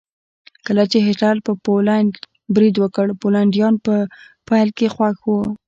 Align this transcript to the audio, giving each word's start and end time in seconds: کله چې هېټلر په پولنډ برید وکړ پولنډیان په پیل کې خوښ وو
کله 0.65 0.83
چې 0.91 0.97
هېټلر 1.07 1.37
په 1.47 1.51
پولنډ 1.65 2.11
برید 2.55 2.75
وکړ 2.79 3.05
پولنډیان 3.21 3.73
په 3.85 3.95
پیل 4.47 4.69
کې 4.77 4.87
خوښ 4.95 5.17
وو 5.29 5.41